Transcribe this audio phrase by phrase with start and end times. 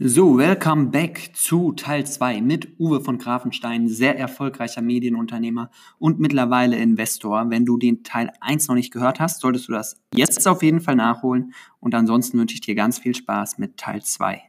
[0.00, 6.76] So, welcome back zu Teil 2 mit Uwe von Grafenstein, sehr erfolgreicher Medienunternehmer und mittlerweile
[6.76, 7.50] Investor.
[7.50, 10.80] Wenn du den Teil 1 noch nicht gehört hast, solltest du das jetzt auf jeden
[10.80, 11.52] Fall nachholen.
[11.80, 14.40] Und ansonsten wünsche ich dir ganz viel Spaß mit Teil 2.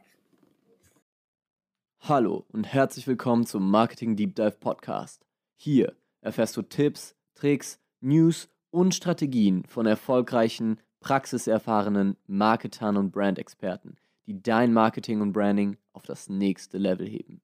[1.98, 5.26] Hallo und herzlich willkommen zum Marketing Deep Dive Podcast.
[5.56, 13.96] Hier erfährst du Tipps, Tricks, News und Strategien von erfolgreichen, praxiserfahrenen Marketern und Brandexperten–
[14.26, 17.42] die dein Marketing und Branding auf das nächste Level heben.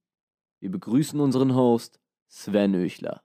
[0.60, 3.22] Wir begrüßen unseren Host Sven Öchler.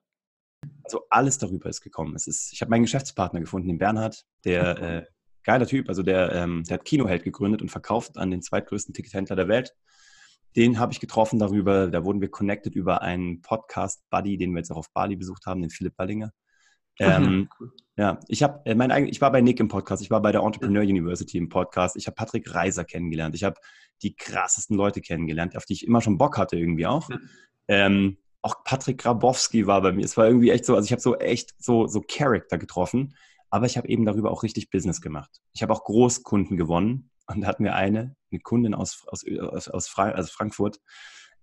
[0.83, 2.15] Also alles darüber ist gekommen.
[2.15, 5.05] Es ist, ich habe meinen Geschäftspartner gefunden, den Bernhard, der äh,
[5.43, 9.35] geiler Typ, also der, ähm, der hat Kinoheld gegründet und verkauft an den zweitgrößten Tickethändler
[9.35, 9.73] der Welt.
[10.55, 14.71] Den habe ich getroffen darüber, da wurden wir connected über einen Podcast-Buddy, den wir jetzt
[14.71, 16.33] auch auf Bali besucht haben, den Philipp Ballinger.
[16.99, 17.71] Ähm, cool.
[17.97, 20.41] Ja, ich habe äh, mein ich war bei Nick im Podcast, ich war bei der
[20.41, 23.55] Entrepreneur University im Podcast, ich habe Patrick Reiser kennengelernt, ich habe
[24.01, 27.09] die krassesten Leute kennengelernt, auf die ich immer schon Bock hatte irgendwie auch.
[27.67, 30.03] Ähm, auch Patrick Grabowski war bei mir.
[30.03, 33.15] Es war irgendwie echt so, also ich habe so echt so, so Charakter getroffen,
[33.49, 35.29] aber ich habe eben darüber auch richtig Business gemacht.
[35.53, 39.67] Ich habe auch Großkunden gewonnen und da hatten wir eine, eine Kundin aus, aus, aus,
[39.67, 40.79] aus Fra also Frankfurt,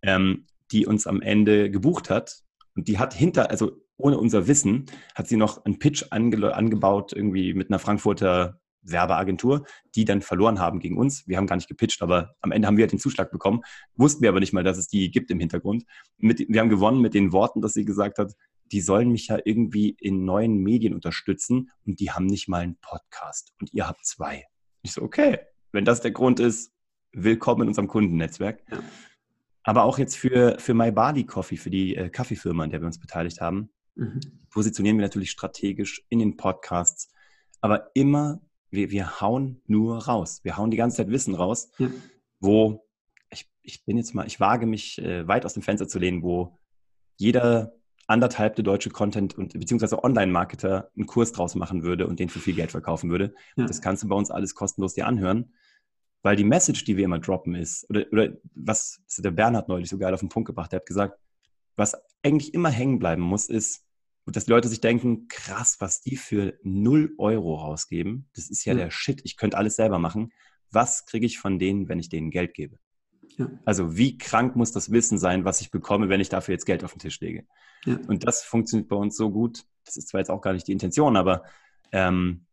[0.02, 2.42] ähm, die uns am Ende gebucht hat
[2.74, 7.12] und die hat hinter, also ohne unser Wissen, hat sie noch einen Pitch ange angebaut,
[7.12, 11.26] irgendwie mit einer Frankfurter Werbeagentur, die dann verloren haben gegen uns.
[11.26, 13.62] Wir haben gar nicht gepitcht, aber am Ende haben wir halt den Zuschlag bekommen.
[13.96, 15.84] Wussten wir aber nicht mal, dass es die gibt im Hintergrund.
[16.16, 18.34] Mit, wir haben gewonnen mit den Worten, dass sie gesagt hat,
[18.70, 22.78] die sollen mich ja irgendwie in neuen Medien unterstützen und die haben nicht mal einen
[22.80, 24.44] Podcast und ihr habt zwei.
[24.82, 25.38] Ich so, okay,
[25.72, 26.72] wenn das der Grund ist,
[27.12, 28.62] willkommen in unserem Kundennetzwerk.
[28.70, 28.80] Ja.
[29.62, 32.86] Aber auch jetzt für, für My Bali Coffee, für die äh, Kaffeefirma, an der wir
[32.86, 34.20] uns beteiligt haben, Mhm.
[34.50, 37.12] Positionieren wir natürlich strategisch in den Podcasts,
[37.60, 38.40] aber immer,
[38.70, 40.40] wir, wir hauen nur raus.
[40.44, 41.88] Wir hauen die ganze Zeit Wissen raus, ja.
[42.40, 42.86] wo
[43.30, 46.22] ich, ich bin jetzt mal, ich wage mich äh, weit aus dem Fenster zu lehnen,
[46.22, 46.56] wo
[47.16, 47.74] jeder
[48.06, 52.54] anderthalbte deutsche Content und beziehungsweise Online-Marketer einen Kurs draus machen würde und den für viel
[52.54, 53.34] Geld verkaufen würde.
[53.56, 53.66] Ja.
[53.66, 55.52] Das kannst du bei uns alles kostenlos dir anhören,
[56.22, 59.98] weil die Message, die wir immer droppen, ist, oder, oder was der Bernhard neulich so
[59.98, 61.18] geil auf den Punkt gebracht, der hat gesagt,
[61.76, 63.84] was eigentlich immer hängen bleiben muss, ist,
[64.28, 68.62] und dass die Leute sich denken, krass, was die für 0 Euro rausgeben, das ist
[68.66, 68.78] ja mhm.
[68.78, 70.34] der Shit, ich könnte alles selber machen.
[70.70, 72.78] Was kriege ich von denen, wenn ich denen Geld gebe?
[73.38, 73.48] Ja.
[73.64, 76.84] Also wie krank muss das Wissen sein, was ich bekomme, wenn ich dafür jetzt Geld
[76.84, 77.46] auf den Tisch lege?
[77.86, 77.98] Ja.
[78.06, 79.64] Und das funktioniert bei uns so gut.
[79.86, 81.44] Das ist zwar jetzt auch gar nicht die Intention, aber
[81.92, 82.44] ähm,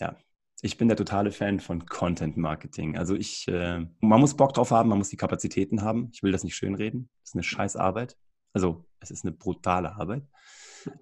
[0.00, 0.16] ja,
[0.62, 2.96] ich bin der totale Fan von Content Marketing.
[2.96, 6.10] Also ich, äh, man muss Bock drauf haben, man muss die Kapazitäten haben.
[6.12, 7.08] Ich will das nicht schönreden.
[7.22, 8.16] Das ist eine scheiß Arbeit.
[8.52, 10.22] Also es ist eine brutale Arbeit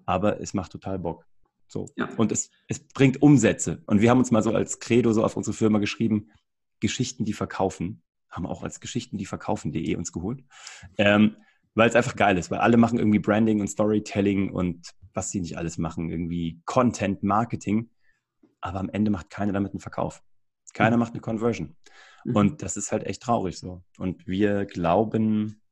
[0.05, 1.27] aber es macht total Bock.
[1.69, 1.87] So.
[1.97, 2.09] Ja.
[2.17, 3.83] Und es, es bringt Umsätze.
[3.87, 6.31] Und wir haben uns mal so als Credo so auf unsere Firma geschrieben,
[6.81, 8.03] Geschichten, die verkaufen.
[8.31, 10.45] Haben wir auch als Geschichten, die verkaufen.de uns geholt.
[10.99, 11.37] Ähm,
[11.75, 15.41] weil es einfach geil ist, weil alle machen irgendwie Branding und Storytelling und was sie
[15.41, 17.91] nicht alles machen, irgendwie Content, Marketing.
[18.61, 20.23] Aber am Ende macht keiner damit einen Verkauf.
[20.73, 21.01] Keiner mhm.
[21.01, 21.77] macht eine Conversion.
[22.25, 22.37] Mhm.
[22.37, 23.83] Und das ist halt echt traurig so.
[23.99, 25.63] Und wir glauben,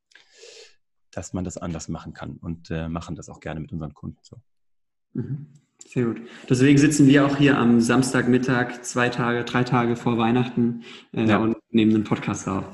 [1.16, 4.19] dass man das anders machen kann und äh, machen das auch gerne mit unseren Kunden
[4.22, 4.36] so.
[5.14, 5.47] Mhm.
[5.86, 6.22] Sehr gut.
[6.48, 10.82] Deswegen sitzen wir auch hier am Samstagmittag, zwei Tage, drei Tage vor Weihnachten
[11.12, 11.38] äh, ja.
[11.38, 12.64] und nehmen einen Podcast auf.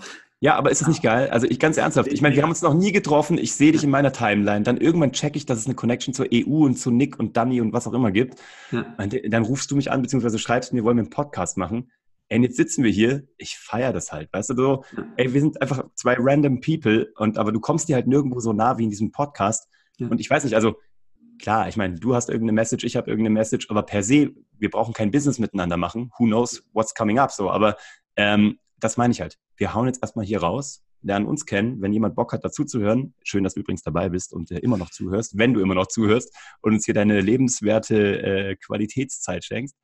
[0.43, 1.29] Ja, aber ist das nicht geil?
[1.29, 3.85] Also ich ganz ernsthaft, ich meine, wir haben uns noch nie getroffen, ich sehe dich
[3.85, 6.91] in meiner Timeline, dann irgendwann checke ich, dass es eine Connection zur EU und zu
[6.91, 8.41] Nick und Danny und was auch immer gibt.
[8.71, 8.87] Ja.
[9.29, 11.91] Dann rufst du mich an, beziehungsweise schreibst mir, wollen wir einen Podcast machen
[12.31, 14.85] ey, jetzt sitzen wir hier, ich feiere das halt, weißt du, so,
[15.17, 18.53] ey, wir sind einfach zwei random People und aber du kommst dir halt nirgendwo so
[18.53, 19.69] nah wie in diesem Podcast.
[19.99, 20.09] Ja.
[20.09, 20.77] Und ich weiß nicht, also
[21.41, 24.71] klar, ich meine, du hast irgendeine Message, ich habe irgendeine Message, aber per se, wir
[24.71, 26.13] brauchen kein Business miteinander machen.
[26.19, 27.33] Who knows what's coming up?
[27.33, 27.77] So, aber
[28.17, 29.37] ähm, das meine ich halt.
[29.57, 31.83] Wir hauen jetzt erstmal hier raus, lernen uns kennen.
[31.83, 34.59] Wenn jemand Bock hat, dazu zu hören, schön, dass du übrigens dabei bist und äh,
[34.59, 39.45] immer noch zuhörst, wenn du immer noch zuhörst und uns hier deine lebenswerte äh, Qualitätszeit
[39.45, 39.77] schenkst.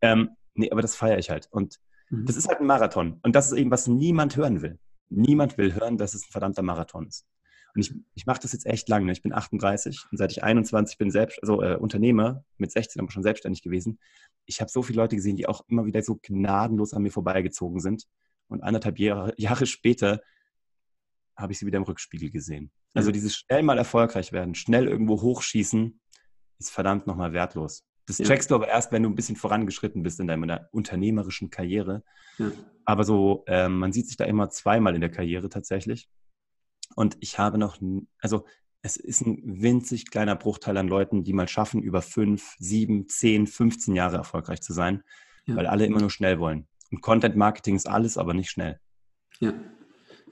[0.00, 1.48] Ähm, Nee, aber das feiere ich halt.
[1.50, 1.78] Und
[2.10, 2.26] mhm.
[2.26, 3.18] das ist halt ein Marathon.
[3.22, 4.78] Und das ist eben, was niemand hören will.
[5.08, 7.26] Niemand will hören, dass es ein verdammter Marathon ist.
[7.74, 9.06] Und ich, ich mache das jetzt echt lange.
[9.06, 9.12] Ne?
[9.12, 13.10] Ich bin 38 und seit ich 21 bin, selbst, also äh, Unternehmer, mit 16 aber
[13.10, 13.98] schon selbstständig gewesen.
[14.44, 17.80] Ich habe so viele Leute gesehen, die auch immer wieder so gnadenlos an mir vorbeigezogen
[17.80, 18.04] sind.
[18.48, 20.20] Und anderthalb Jahre, Jahre später
[21.36, 22.70] habe ich sie wieder im Rückspiegel gesehen.
[22.94, 25.98] Also dieses schnell mal erfolgreich werden, schnell irgendwo hochschießen,
[26.58, 27.84] ist verdammt nochmal wertlos.
[28.18, 28.34] Das ja.
[28.34, 32.02] checkst du aber erst, wenn du ein bisschen vorangeschritten bist in deiner unternehmerischen Karriere.
[32.38, 32.52] Ja.
[32.84, 36.08] Aber so, ähm, man sieht sich da immer zweimal in der Karriere tatsächlich.
[36.94, 37.78] Und ich habe noch,
[38.18, 38.44] also
[38.82, 43.46] es ist ein winzig kleiner Bruchteil an Leuten, die mal schaffen, über fünf, sieben, zehn,
[43.46, 45.02] 15 Jahre erfolgreich zu sein,
[45.46, 45.56] ja.
[45.56, 46.66] weil alle immer nur schnell wollen.
[46.90, 48.78] Und Content Marketing ist alles, aber nicht schnell.
[49.40, 49.54] Ja.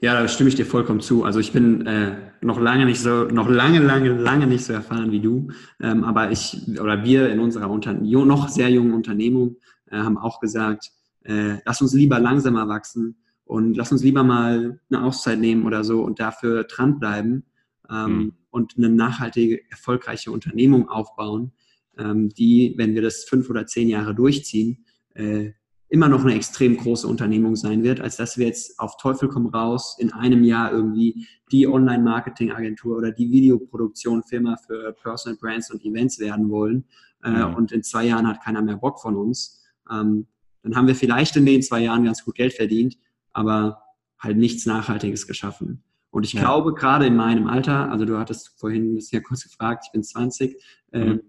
[0.03, 1.23] Ja, da stimme ich dir vollkommen zu.
[1.23, 5.11] Also ich bin äh, noch lange nicht so, noch lange, lange, lange nicht so erfahren
[5.11, 5.49] wie du.
[5.79, 9.57] Ähm, aber ich oder wir in unserer unter noch sehr jungen Unternehmung
[9.91, 10.91] äh, haben auch gesagt,
[11.23, 13.15] äh, lass uns lieber langsamer wachsen
[13.45, 17.43] und lass uns lieber mal eine Auszeit nehmen oder so und dafür dranbleiben
[17.87, 18.33] ähm, mhm.
[18.49, 21.51] und eine nachhaltige, erfolgreiche Unternehmung aufbauen,
[21.99, 24.83] ähm, die, wenn wir das fünf oder zehn Jahre durchziehen,
[25.13, 25.51] äh,
[25.91, 29.47] immer noch eine extrem große Unternehmung sein wird, als dass wir jetzt auf Teufel komm
[29.47, 36.17] raus in einem Jahr irgendwie die Online-Marketing-Agentur oder die Videoproduktion-Firma für Personal Brands und Events
[36.17, 36.85] werden wollen.
[37.25, 37.55] Äh, mhm.
[37.55, 39.65] Und in zwei Jahren hat keiner mehr Bock von uns.
[39.91, 40.27] Ähm,
[40.63, 42.97] dann haben wir vielleicht in den zwei Jahren ganz gut Geld verdient,
[43.33, 43.83] aber
[44.17, 45.83] halt nichts Nachhaltiges geschaffen.
[46.09, 46.39] Und ich ja.
[46.39, 50.03] glaube, gerade in meinem Alter, also du hattest vorhin ein bisschen kurz gefragt, ich bin
[50.03, 50.55] 20,
[50.93, 51.21] äh, mhm.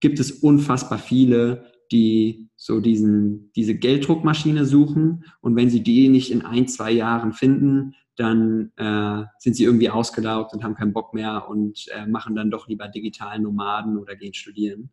[0.00, 6.32] gibt es unfassbar viele, die so diesen, diese Gelddruckmaschine suchen und wenn sie die nicht
[6.32, 11.14] in ein, zwei Jahren finden, dann äh, sind sie irgendwie ausgelaugt und haben keinen Bock
[11.14, 14.90] mehr und äh, machen dann doch lieber digitalen Nomaden oder gehen studieren.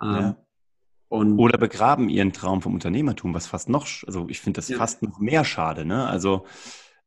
[0.00, 0.36] Ähm, ja.
[1.08, 4.76] oder begraben ihren Traum vom Unternehmertum, was fast noch, also ich finde das ja.
[4.76, 5.84] fast noch mehr schade.
[5.84, 6.06] Ne?
[6.06, 6.44] Also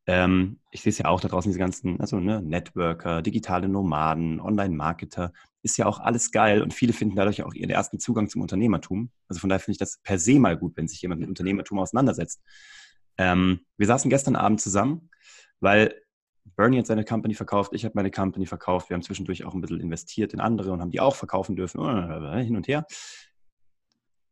[0.08, 4.40] ähm, ich sehe es ja auch da draußen, diese ganzen, also ne, Networker, digitale Nomaden,
[4.42, 5.32] Online-Marketer,
[5.64, 9.12] ist ja auch alles geil und viele finden dadurch auch ihren ersten Zugang zum Unternehmertum.
[9.28, 11.80] Also von daher finde ich das per se mal gut, wenn sich jemand mit Unternehmertum
[11.80, 12.42] auseinandersetzt.
[13.18, 15.10] Ähm, wir saßen gestern Abend zusammen,
[15.60, 15.96] weil
[16.56, 19.62] Bernie hat seine Company verkauft, ich habe meine Company verkauft, wir haben zwischendurch auch ein
[19.62, 22.86] bisschen investiert in andere und haben die auch verkaufen dürfen, äh, hin und her.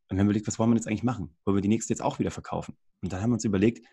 [0.07, 1.35] Und wir haben überlegt, was wollen wir jetzt eigentlich machen?
[1.45, 2.75] Wollen wir die nächste jetzt auch wieder verkaufen?
[3.01, 3.85] Und dann haben wir uns überlegt,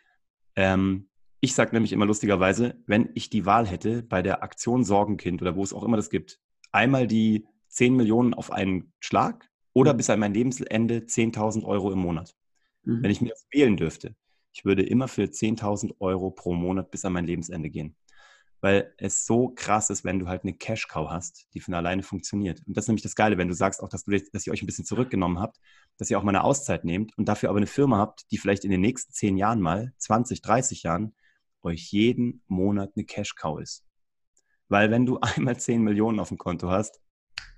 [0.57, 1.11] ähm,
[1.41, 5.55] ich sage nämlich immer lustigerweise, wenn ich die Wahl hätte bei der Aktion Sorgenkind oder
[5.55, 6.41] wo es auch immer das gibt,
[6.77, 9.97] einmal die 10 Millionen auf einen Schlag oder mhm.
[9.97, 12.37] bis an mein Lebensende 10.000 Euro im Monat.
[12.85, 13.03] Mhm.
[13.03, 14.15] Wenn ich mir das wählen dürfte,
[14.53, 17.97] ich würde immer für 10.000 Euro pro Monat bis an mein Lebensende gehen.
[18.63, 22.63] Weil es so krass ist, wenn du halt eine Cash-Cow hast, die von alleine funktioniert.
[22.67, 24.63] Und das ist nämlich das Geile, wenn du sagst auch, dass, du, dass ihr euch
[24.63, 25.59] ein bisschen zurückgenommen habt,
[25.99, 28.65] dass ihr auch mal eine Auszeit nehmt und dafür aber eine Firma habt, die vielleicht
[28.65, 31.15] in den nächsten 10 Jahren mal, 20, 30 Jahren,
[31.63, 33.86] euch jeden Monat eine Cash-Cow ist.
[34.69, 37.01] Weil wenn du einmal 10 Millionen auf dem Konto hast,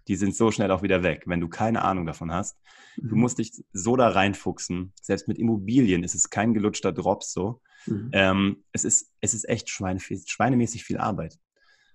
[0.08, 2.58] die sind so schnell auch wieder weg, wenn du keine Ahnung davon hast.
[2.96, 3.20] Du mhm.
[3.20, 4.94] musst dich so da reinfuchsen.
[5.00, 7.60] Selbst mit Immobilien ist es kein gelutschter Drops so.
[7.86, 8.10] Mhm.
[8.12, 11.38] Ähm, es, ist, es ist echt schweinemäßig viel Arbeit.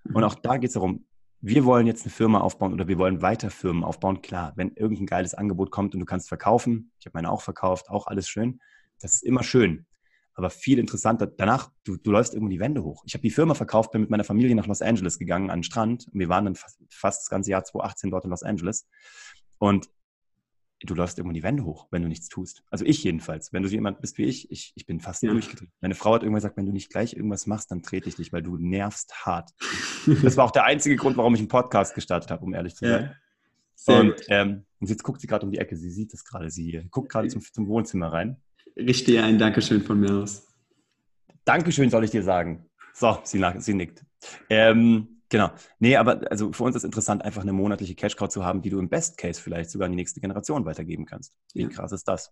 [0.04, 0.16] Mhm.
[0.16, 1.08] Und auch da geht es darum,
[1.42, 4.22] wir wollen jetzt eine Firma aufbauen oder wir wollen weiter Firmen aufbauen.
[4.22, 7.90] Klar, wenn irgendein geiles Angebot kommt und du kannst verkaufen, ich habe meine auch verkauft,
[7.90, 8.60] auch alles schön.
[9.02, 9.88] Das ist immer schön
[10.36, 11.28] aber viel interessanter.
[11.28, 13.04] Danach, du, du läufst irgendwo die Wände hoch.
[13.06, 15.64] Ich habe die Firma verkauft, bin mit meiner Familie nach Los Angeles gegangen, an den
[15.64, 16.08] Strand.
[16.12, 18.88] Und wir waren dann fast, fast das ganze Jahr 2018 dort in Los Angeles.
[19.60, 19.90] Und
[20.82, 22.64] du läufst irgendwo die Wände hoch, wenn du nichts tust.
[22.70, 23.54] Also ich jedenfalls.
[23.54, 25.32] Wenn du jemand bist wie ich, ich, ich bin fast ja.
[25.32, 25.70] durchgedreht.
[25.82, 28.34] Meine Frau hat irgendwann gesagt, wenn du nicht gleich irgendwas machst, dann trete ich dich,
[28.34, 29.52] weil du nervst hart.
[30.24, 32.86] das war auch der einzige Grund, warum ich einen Podcast gestartet habe, um ehrlich zu
[32.86, 33.16] sein.
[33.88, 34.00] Ja.
[34.00, 35.78] Und, ähm, und jetzt guckt sie gerade um die Ecke.
[35.78, 36.50] Sie sieht das gerade.
[36.50, 38.42] Sie guckt gerade zum, zum Wohnzimmer rein
[38.76, 40.48] richte dir ein Dankeschön von mir aus.
[41.46, 42.66] Dankeschön soll ich dir sagen.
[42.94, 44.06] So, sie, sie nickt.
[44.50, 45.52] Ähm, genau.
[45.80, 48.80] Nee, aber also für uns ist interessant, einfach eine monatliche Cash-Cow zu haben, die du
[48.80, 51.34] im Best Case vielleicht sogar an die nächste Generation weitergeben kannst.
[51.54, 51.70] Wie ja.
[51.70, 52.32] krass ist das?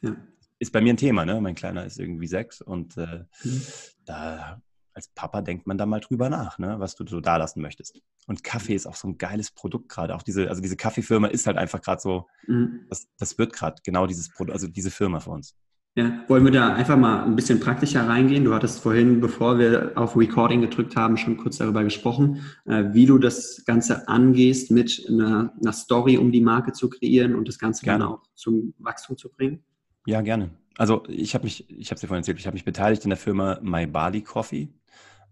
[0.00, 0.16] Ja.
[0.58, 1.40] Ist bei mir ein Thema, ne?
[1.40, 3.62] Mein Kleiner ist irgendwie sechs und äh, mhm.
[4.06, 4.62] da
[4.96, 6.80] als Papa denkt man da mal drüber nach, ne?
[6.80, 8.00] was du so da lassen möchtest.
[8.26, 10.14] Und Kaffee ist auch so ein geiles Produkt gerade.
[10.14, 12.86] Auch diese, also diese Kaffeefirma ist halt einfach gerade so, mhm.
[12.88, 15.54] das, das wird gerade genau dieses Produkt, also diese Firma für uns.
[15.96, 18.44] Ja, wollen wir da einfach mal ein bisschen praktischer reingehen?
[18.44, 23.06] Du hattest vorhin, bevor wir auf Recording gedrückt haben, schon kurz darüber gesprochen, äh, wie
[23.06, 27.58] du das Ganze angehst mit einer, einer, Story, um die Marke zu kreieren und das
[27.58, 28.04] Ganze gerne.
[28.04, 29.64] dann auch zum Wachstum zu bringen.
[30.06, 30.50] Ja, gerne.
[30.76, 33.10] Also ich habe mich, ich habe es dir vorhin erzählt, ich habe mich beteiligt in
[33.10, 34.68] der Firma My Bali Coffee.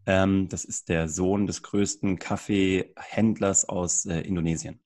[0.07, 4.81] Ähm, das ist der Sohn des größten Kaffeehändlers aus äh, Indonesien.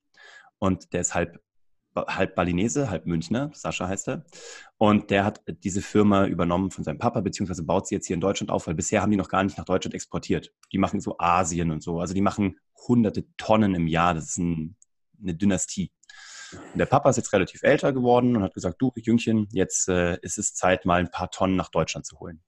[0.59, 1.41] Und der ist halb
[2.07, 4.25] halb Balinese, halb Münchner, Sascha heißt er.
[4.77, 8.21] Und der hat diese Firma übernommen von seinem Papa, beziehungsweise baut sie jetzt hier in
[8.21, 10.53] Deutschland auf, weil bisher haben die noch gar nicht nach Deutschland exportiert.
[10.73, 12.01] Die machen so Asien und so.
[12.01, 14.15] Also die machen hunderte Tonnen im Jahr.
[14.15, 14.77] Das ist ein,
[15.21, 15.91] eine Dynastie.
[16.53, 20.19] Und der Papa ist jetzt relativ älter geworden und hat gesagt, du Jüngchen, jetzt äh,
[20.23, 22.43] ist es Zeit, mal ein paar Tonnen nach Deutschland zu holen.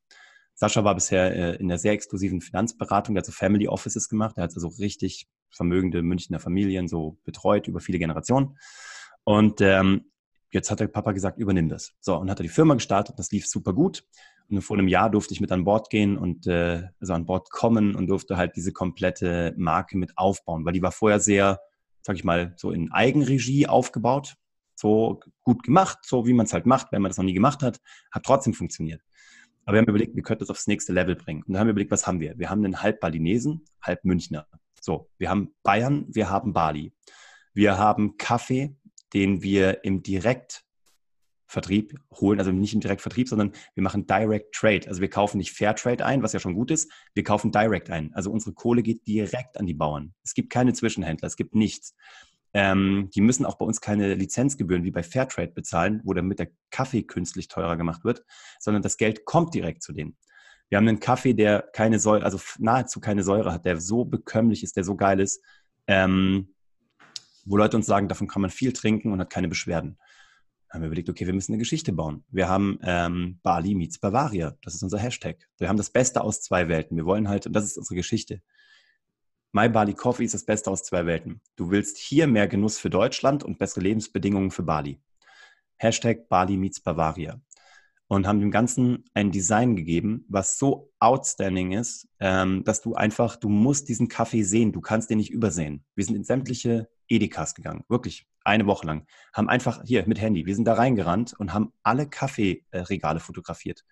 [0.55, 4.37] Sascha war bisher äh, in der sehr exklusiven Finanzberatung, der hat so Family Offices gemacht,
[4.37, 8.59] der hat so richtig vermögende Münchner Familien so betreut über viele Generationen.
[9.25, 10.11] Und ähm,
[10.51, 11.93] jetzt hat der Papa gesagt, übernimm das.
[12.01, 14.05] So, und hat er die Firma gestartet, das lief super gut.
[14.49, 17.51] Und vor einem Jahr durfte ich mit an Bord gehen und äh, also an Bord
[17.51, 21.61] kommen und durfte halt diese komplette Marke mit aufbauen, weil die war vorher sehr,
[22.03, 24.35] sag ich mal, so in Eigenregie aufgebaut.
[24.75, 27.63] So gut gemacht, so wie man es halt macht, wenn man das noch nie gemacht
[27.63, 29.03] hat, hat trotzdem funktioniert.
[29.67, 31.43] Aber wir haben überlegt, wir könnten das aufs nächste Level bringen.
[31.43, 32.39] Und dann haben wir überlegt, was haben wir?
[32.39, 34.47] Wir haben einen halb Balinesen, halb Münchner.
[34.81, 36.95] So, wir haben Bayern, wir haben Bali.
[37.53, 38.75] Wir haben Kaffee,
[39.13, 44.89] den wir im Direktvertrieb holen, also nicht im Direktvertrieb, sondern wir machen Direct Trade.
[44.89, 47.91] Also wir kaufen nicht Fair Trade ein, was ja schon gut ist, wir kaufen Direct
[47.91, 48.13] ein.
[48.15, 50.15] Also unsere Kohle geht direkt an die Bauern.
[50.23, 51.95] Es gibt keine Zwischenhändler, es gibt nichts.
[52.53, 56.49] Ähm, die müssen auch bei uns keine Lizenzgebühren wie bei Fairtrade bezahlen, wo damit der
[56.71, 58.25] Kaffee künstlich teurer gemacht wird,
[58.59, 60.17] sondern das Geld kommt direkt zu denen.
[60.69, 64.63] Wir haben einen Kaffee, der keine Säure, also nahezu keine Säure hat, der so bekömmlich
[64.63, 65.43] ist, der so geil ist,
[65.87, 66.55] ähm,
[67.51, 69.99] wo Leute uns sagen, davon kann man viel trinken und hat keine Beschwerden.
[70.69, 72.23] Dann haben wir überlegt, okay, wir müssen eine Geschichte bauen.
[72.29, 74.57] Wir haben ähm, Bali meets Bavaria.
[74.63, 75.49] Das ist unser Hashtag.
[75.59, 76.97] Wir haben das Beste aus zwei Welten.
[76.97, 78.41] Wir wollen halt, und das ist unsere Geschichte.
[79.51, 81.41] My Bali Coffee ist das Beste aus zwei Welten.
[81.57, 85.01] Du willst hier mehr Genuss für Deutschland und bessere Lebensbedingungen für Bali.
[85.77, 87.41] Hashtag Bali meets Bavaria.
[88.13, 93.37] Und haben dem Ganzen ein Design gegeben, was so outstanding ist, ähm, dass du einfach,
[93.37, 95.85] du musst diesen Kaffee sehen, du kannst den nicht übersehen.
[95.95, 100.45] Wir sind in sämtliche Edekas gegangen, wirklich eine Woche lang, haben einfach hier mit Handy,
[100.45, 103.85] wir sind da reingerannt und haben alle Kaffeeregale fotografiert.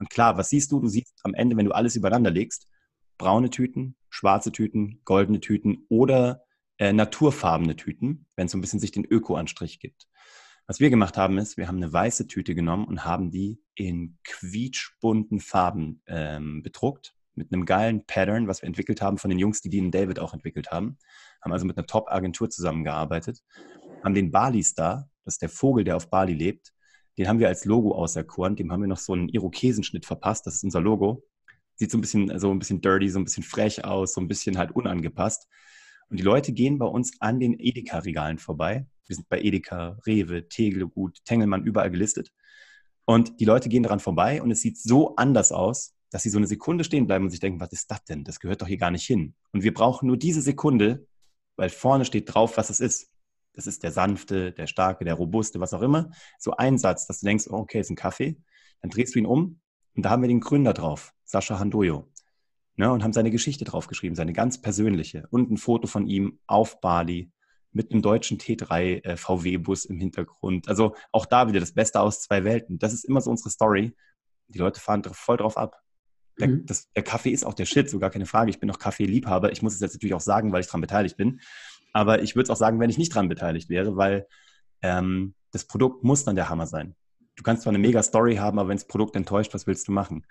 [0.00, 0.80] Und klar, was siehst du?
[0.80, 2.66] Du siehst am Ende, wenn du alles übereinander legst,
[3.18, 6.42] braune Tüten, schwarze Tüten, goldene Tüten oder
[6.78, 10.08] äh, naturfarbene Tüten, wenn es so ein bisschen sich den Öko-Anstrich gibt.
[10.70, 14.16] Was wir gemacht haben, ist, wir haben eine weiße Tüte genommen und haben die in
[14.22, 19.62] quietschbunten Farben ähm, bedruckt, mit einem geilen Pattern, was wir entwickelt haben von den Jungs,
[19.62, 20.96] die Dean David auch entwickelt haben.
[21.42, 23.42] Haben also mit einer Top-Agentur zusammengearbeitet,
[24.04, 26.72] haben den Bali-Star, das ist der Vogel, der auf Bali lebt,
[27.18, 30.54] den haben wir als Logo auserkoren, dem haben wir noch so einen Irokesenschnitt verpasst, das
[30.54, 31.24] ist unser Logo
[31.80, 34.28] sieht so ein bisschen, so ein bisschen dirty, so ein bisschen frech aus, so ein
[34.28, 35.48] bisschen halt unangepasst.
[36.10, 38.86] Und die Leute gehen bei uns an den Edeka-Regalen vorbei.
[39.06, 42.32] Wir sind bei Edeka, Rewe, Tegelgut, Tengelmann überall gelistet.
[43.04, 46.38] Und die Leute gehen daran vorbei und es sieht so anders aus, dass sie so
[46.38, 48.24] eine Sekunde stehen bleiben und sich denken, was ist das denn?
[48.24, 49.34] Das gehört doch hier gar nicht hin.
[49.52, 51.06] Und wir brauchen nur diese Sekunde,
[51.56, 53.10] weil vorne steht drauf, was es ist.
[53.52, 56.10] Das ist der sanfte, der starke, der robuste, was auch immer.
[56.38, 58.36] So ein Satz, dass du denkst, oh, okay, ist ein Kaffee.
[58.80, 59.60] Dann drehst du ihn um
[59.94, 62.08] und da haben wir den Gründer drauf, Sascha Handoyo.
[62.80, 65.26] Ne, und haben seine Geschichte draufgeschrieben, seine ganz persönliche.
[65.28, 67.30] Und ein Foto von ihm auf Bali
[67.72, 70.66] mit einem deutschen T3 äh, VW-Bus im Hintergrund.
[70.66, 72.78] Also auch da wieder das Beste aus zwei Welten.
[72.78, 73.94] Das ist immer so unsere Story.
[74.48, 75.82] Die Leute fahren voll drauf ab.
[76.38, 76.64] Der, mhm.
[76.64, 78.48] das, der Kaffee ist auch der Shit, so gar keine Frage.
[78.48, 79.52] Ich bin auch Kaffeeliebhaber.
[79.52, 81.42] Ich muss es jetzt natürlich auch sagen, weil ich daran beteiligt bin.
[81.92, 84.26] Aber ich würde es auch sagen, wenn ich nicht daran beteiligt wäre, weil
[84.80, 86.96] ähm, das Produkt muss dann der Hammer sein
[87.40, 89.92] du kannst zwar eine mega Story haben, aber wenn das Produkt enttäuscht, was willst du
[89.92, 90.26] machen?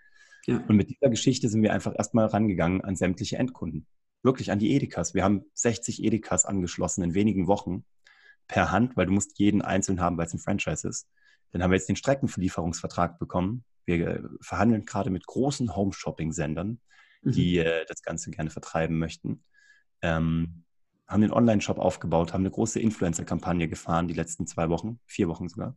[0.46, 0.58] Ja.
[0.68, 3.86] Und mit dieser Geschichte sind wir einfach erstmal rangegangen an sämtliche Endkunden.
[4.24, 5.14] Wirklich an die Edekas.
[5.14, 7.86] Wir haben 60 Edekas angeschlossen in wenigen Wochen
[8.48, 11.08] per Hand, weil du musst jeden einzeln haben, weil es ein Franchise ist.
[11.52, 13.64] Dann haben wir jetzt den Streckenverlieferungsvertrag bekommen.
[13.86, 16.80] Wir äh, verhandeln gerade mit großen Home-Shopping-Sendern,
[17.22, 17.32] mhm.
[17.32, 19.44] die äh, das Ganze gerne vertreiben möchten.
[20.02, 20.64] Ähm,
[21.08, 25.50] haben den Online-Shop aufgebaut, haben eine große Influencer-Kampagne gefahren, die letzten zwei Wochen, vier Wochen
[25.50, 25.76] sogar.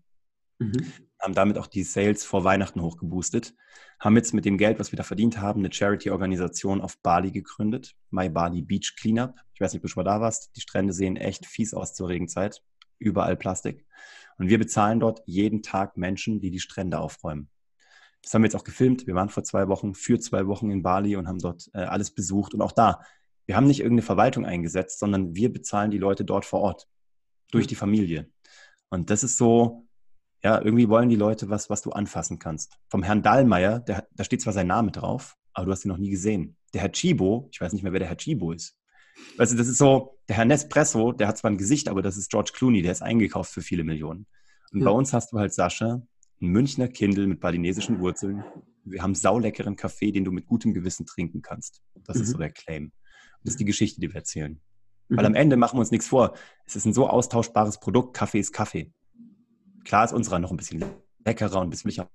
[0.59, 0.93] Mhm.
[1.23, 3.55] Haben damit auch die Sales vor Weihnachten hochgeboostet.
[4.01, 7.95] Haben jetzt mit dem Geld, was wir da verdient haben, eine Charity-Organisation auf Bali gegründet.
[8.11, 9.37] My Bali Beach Cleanup.
[9.55, 10.51] Ich weiß nicht, ob du schon mal da warst.
[10.57, 12.65] Die Strände sehen echt fies aus zur Regenzeit.
[12.99, 13.87] Überall Plastik.
[14.37, 17.49] Und wir bezahlen dort jeden Tag Menschen, die die Strände aufräumen.
[18.21, 19.07] Das haben wir jetzt auch gefilmt.
[19.07, 22.11] Wir waren vor zwei Wochen, für zwei Wochen in Bali und haben dort äh, alles
[22.11, 22.53] besucht.
[22.53, 23.01] Und auch da,
[23.47, 26.89] wir haben nicht irgendeine Verwaltung eingesetzt, sondern wir bezahlen die Leute dort vor Ort.
[27.53, 28.29] Durch die Familie.
[28.89, 29.87] Und das ist so,
[30.43, 32.77] ja, irgendwie wollen die Leute was, was du anfassen kannst.
[32.89, 35.99] Vom Herrn Dahlmeier, der, da steht zwar sein Name drauf, aber du hast ihn noch
[35.99, 36.57] nie gesehen.
[36.75, 38.77] Der Herr Chibo, ich weiß nicht mehr, wer der Herr Chibo ist.
[39.37, 42.17] Weißt du, das ist so, der Herr Nespresso, der hat zwar ein Gesicht, aber das
[42.17, 44.27] ist George Clooney, der ist eingekauft für viele Millionen.
[44.73, 44.87] Und ja.
[44.87, 46.03] bei uns hast du halt Sascha,
[46.41, 48.43] ein Münchner Kindle mit balinesischen Wurzeln.
[48.85, 51.83] Wir haben sauleckeren Kaffee, den du mit gutem Gewissen trinken kannst.
[52.05, 52.23] Das mhm.
[52.23, 52.85] ist so der Claim.
[52.85, 52.93] Und
[53.45, 54.61] das ist die Geschichte, die wir erzählen.
[55.09, 55.17] Mhm.
[55.17, 56.35] Weil am Ende machen wir uns nichts vor.
[56.67, 58.17] Es ist ein so austauschbares Produkt.
[58.17, 58.93] Kaffee ist Kaffee.
[59.85, 60.85] Klar ist unserer noch ein bisschen
[61.25, 62.11] leckerer und ein bisschen milcher,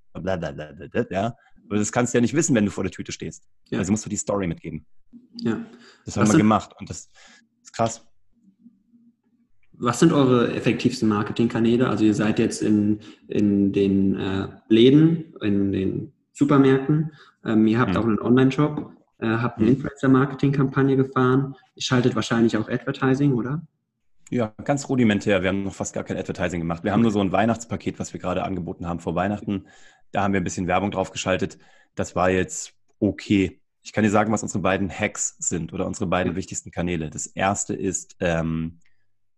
[1.11, 1.35] ja.
[1.69, 3.43] Aber das kannst du ja nicht wissen, wenn du vor der Tüte stehst.
[3.69, 3.79] Ja.
[3.79, 4.85] Also musst du die Story mitgeben.
[5.41, 5.59] Ja.
[6.05, 7.09] Das haben wir gemacht und das
[7.61, 8.05] ist krass.
[9.73, 11.87] Was sind eure effektivsten Marketingkanäle?
[11.87, 17.11] Also ihr seid jetzt in, in den äh, Läden, in den Supermärkten.
[17.45, 17.97] Ähm, ihr habt hm.
[17.97, 19.75] auch einen Online-Shop, äh, habt eine hm.
[19.75, 21.55] Influencer-Marketing-Kampagne gefahren.
[21.75, 23.61] Ihr schaltet wahrscheinlich auch Advertising, oder?
[24.29, 25.41] Ja, ganz rudimentär.
[25.41, 26.83] Wir haben noch fast gar kein Advertising gemacht.
[26.83, 29.67] Wir haben nur so ein Weihnachtspaket, was wir gerade angeboten haben vor Weihnachten.
[30.11, 31.57] Da haben wir ein bisschen Werbung drauf geschaltet.
[31.95, 33.61] Das war jetzt okay.
[33.83, 37.09] Ich kann dir sagen, was unsere beiden Hacks sind oder unsere beiden wichtigsten Kanäle.
[37.09, 38.79] Das erste ist, ähm,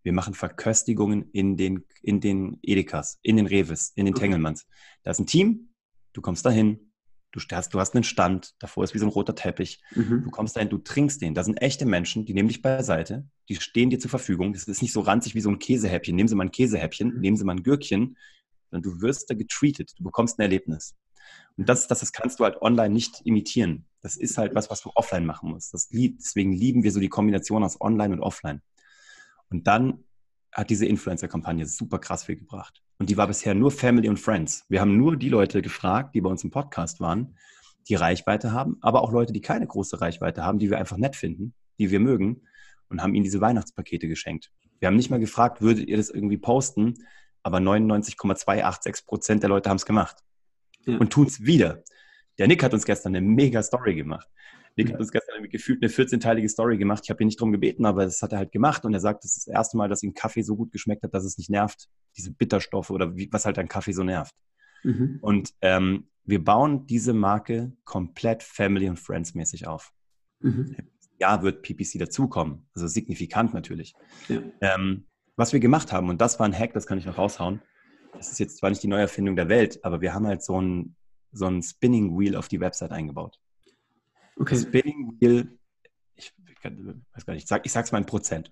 [0.01, 4.65] wir machen Verköstigungen in den, in den Edekas, in den Reves, in den Tengelmanns.
[5.03, 5.69] Da ist ein Team,
[6.13, 6.88] du kommst dahin,
[7.31, 9.81] Du hast, du hast einen Stand, davor ist wie so ein roter Teppich.
[9.93, 10.23] Mhm.
[10.23, 11.35] Du kommst dahin, du trinkst den.
[11.35, 14.53] Da sind echte Menschen, die nehmen dich beiseite, die stehen dir zur Verfügung.
[14.53, 16.15] Das ist nicht so ranzig wie so ein Käsehäppchen.
[16.15, 17.19] Nehmen Sie mal ein Käsehäppchen, mhm.
[17.19, 18.17] nehmen Sie mal ein Gürkchen,
[18.71, 19.93] sondern du wirst da getreated.
[19.97, 20.95] Du bekommst ein Erlebnis.
[21.57, 23.85] Und das, das, das kannst du halt online nicht imitieren.
[24.01, 25.73] Das ist halt was, was du offline machen musst.
[25.73, 28.61] Das deswegen lieben wir so die Kombination aus online und offline.
[29.49, 30.03] Und dann
[30.51, 32.81] hat diese Influencer-Kampagne super krass viel gebracht.
[32.97, 34.65] Und die war bisher nur Family und Friends.
[34.67, 37.35] Wir haben nur die Leute gefragt, die bei uns im Podcast waren,
[37.87, 41.15] die Reichweite haben, aber auch Leute, die keine große Reichweite haben, die wir einfach nett
[41.15, 42.41] finden, die wir mögen
[42.89, 44.51] und haben ihnen diese Weihnachtspakete geschenkt.
[44.79, 46.95] Wir haben nicht mal gefragt, würdet ihr das irgendwie posten,
[47.43, 50.17] aber 99,286 Prozent der Leute haben es gemacht
[50.85, 50.97] ja.
[50.97, 51.83] und tun es wieder.
[52.37, 54.27] Der Nick hat uns gestern eine mega Story gemacht.
[54.79, 57.03] Nick hat uns gestern gefühlt eine 14-teilige Story gemacht.
[57.03, 58.85] Ich habe ihn nicht darum gebeten, aber das hat er halt gemacht.
[58.85, 61.13] Und er sagt, das ist das erste Mal, dass ihm Kaffee so gut geschmeckt hat,
[61.13, 61.89] dass es nicht nervt.
[62.17, 64.33] Diese Bitterstoffe oder wie, was halt an Kaffee so nervt.
[64.83, 65.19] Mhm.
[65.21, 69.91] Und ähm, wir bauen diese Marke komplett Family- und Friends-mäßig auf.
[70.39, 70.75] Mhm.
[71.19, 72.67] Ja, wird PPC dazukommen.
[72.73, 73.93] Also signifikant natürlich.
[74.29, 74.41] Ja.
[74.61, 75.05] Ähm,
[75.35, 77.61] was wir gemacht haben, und das war ein Hack, das kann ich noch raushauen.
[78.13, 80.95] Das ist jetzt zwar nicht die Neuerfindung der Welt, aber wir haben halt so ein,
[81.31, 83.39] so ein Spinning Wheel auf die Website eingebaut.
[84.39, 84.57] Okay.
[84.57, 85.57] Spinning Wheel,
[86.15, 88.51] ich, weiß gar nicht, ich, sag, ich sag's mal in Prozent.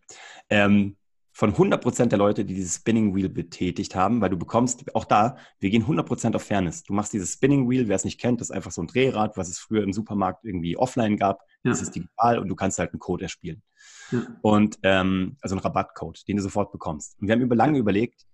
[0.49, 0.97] Ähm,
[1.37, 5.05] von 100 Prozent der Leute, die dieses Spinning Wheel betätigt haben, weil du bekommst, auch
[5.05, 6.81] da, wir gehen 100 Prozent auf Fairness.
[6.81, 9.37] Du machst dieses Spinning Wheel, wer es nicht kennt, das ist einfach so ein Drehrad,
[9.37, 11.41] was es früher im Supermarkt irgendwie offline gab.
[11.63, 11.71] Ja.
[11.71, 13.61] Das ist digital und du kannst halt einen Code erspielen.
[14.09, 14.25] Ja.
[14.41, 17.19] Und, ähm, also einen Rabattcode, den du sofort bekommst.
[17.19, 18.25] Und wir haben über lange überlegt,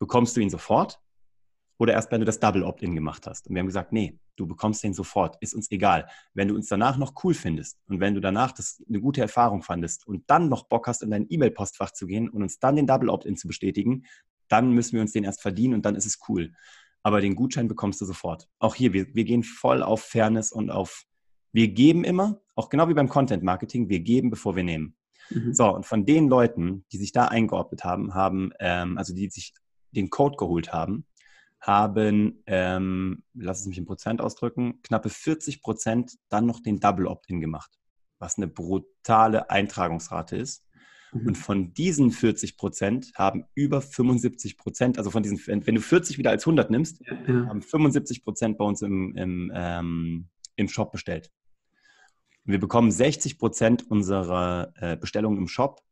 [0.00, 1.00] bekommst du ihn sofort
[1.78, 3.46] oder erst, wenn du das Double Opt-in gemacht hast.
[3.46, 6.08] Und wir haben gesagt, nee, du bekommst den sofort, ist uns egal.
[6.34, 9.62] Wenn du uns danach noch cool findest und wenn du danach das eine gute Erfahrung
[9.62, 12.86] fandest und dann noch Bock hast, in dein E-Mail-Postfach zu gehen und uns dann den
[12.86, 14.04] Double Opt-in zu bestätigen,
[14.48, 16.52] dann müssen wir uns den erst verdienen und dann ist es cool.
[17.02, 18.48] Aber den Gutschein bekommst du sofort.
[18.58, 21.04] Auch hier, wir, wir gehen voll auf Fairness und auf,
[21.52, 24.96] wir geben immer, auch genau wie beim Content Marketing, wir geben, bevor wir nehmen.
[25.30, 25.54] Mhm.
[25.54, 29.52] So, und von den Leuten, die sich da eingeordnet haben, haben, ähm, also die sich
[29.92, 31.06] den Code geholt haben,
[31.60, 37.06] haben, ähm, lass es mich in Prozent ausdrücken, knappe 40 Prozent dann noch den Double
[37.06, 37.78] Opt-in gemacht,
[38.18, 40.64] was eine brutale Eintragungsrate ist.
[41.12, 41.26] Mhm.
[41.26, 46.18] Und von diesen 40 Prozent haben über 75 Prozent, also von diesen, wenn du 40
[46.18, 47.46] wieder als 100 nimmst, ja, ja.
[47.46, 51.30] haben 75 Prozent bei uns im, im, ähm, im Shop bestellt.
[52.44, 55.82] Wir bekommen 60 Prozent unserer äh, Bestellungen im Shop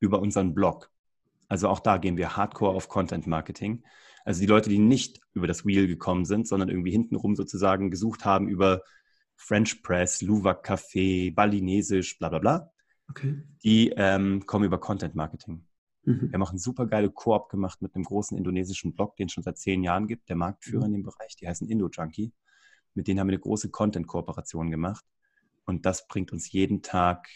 [0.00, 0.90] über unseren Blog.
[1.48, 3.84] Also auch da gehen wir hardcore auf Content Marketing.
[4.24, 8.24] Also die Leute, die nicht über das Wheel gekommen sind, sondern irgendwie hintenrum sozusagen gesucht
[8.24, 8.82] haben über
[9.36, 12.72] French Press, Luwak Café, Balinesisch, bla bla bla,
[13.10, 13.42] okay.
[13.62, 15.66] die ähm, kommen über Content Marketing.
[16.04, 16.22] Mhm.
[16.22, 19.32] Wir haben auch eine super geile Koop gemacht mit einem großen indonesischen Blog, den es
[19.32, 20.86] schon seit zehn Jahren gibt, der Marktführer mhm.
[20.86, 22.32] in dem Bereich, die heißen Indo Junkie.
[22.94, 25.04] Mit denen haben wir eine große Content-Kooperation gemacht.
[25.64, 27.28] Und das bringt uns jeden Tag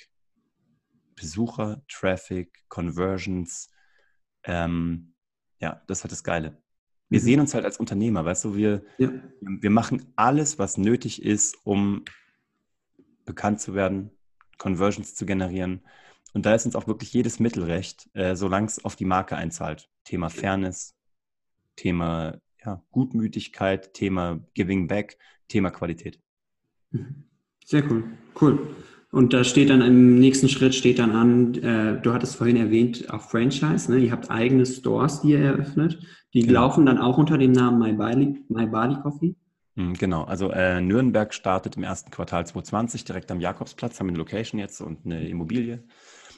[1.17, 3.71] Besucher, Traffic, Conversions.
[4.45, 5.15] Ähm,
[5.59, 6.63] ja, das hat das Geile.
[7.09, 7.25] Wir mhm.
[7.25, 9.11] sehen uns halt als Unternehmer, weißt du, wir, ja.
[9.41, 12.05] wir machen alles, was nötig ist, um
[13.25, 14.11] bekannt zu werden,
[14.59, 15.83] Conversions zu generieren.
[16.35, 19.37] Und da ist uns auch wirklich jedes Mittel recht, äh, solange es auf die Marke
[19.37, 19.89] einzahlt.
[20.05, 20.95] Thema Fairness,
[21.77, 25.19] Thema ja, Gutmütigkeit, Thema Giving Back,
[25.49, 26.21] Thema Qualität.
[26.91, 27.25] Mhm.
[27.65, 28.05] Sehr cool.
[28.41, 28.77] Cool.
[29.11, 33.11] Und da steht dann im nächsten Schritt steht dann an, äh, du hattest vorhin erwähnt,
[33.11, 33.99] auch Franchise, ne?
[33.99, 35.99] ihr habt eigene Stores, die ihr eröffnet.
[36.35, 36.61] Die genau.
[36.61, 39.35] laufen dann auch unter dem Namen My Bali, My Bali Coffee?
[39.77, 44.11] Hm, genau, also äh, Nürnberg startet im ersten Quartal 2020 direkt am Jakobsplatz, haben wir
[44.11, 45.85] eine Location jetzt und eine Immobilie.